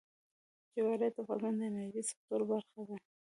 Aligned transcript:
جواهرات 0.75 1.13
د 1.15 1.17
افغانستان 1.23 1.53
د 1.57 1.61
انرژۍ 1.67 2.03
سکتور 2.09 2.41
برخه 2.51 2.81
ده. 2.87 2.95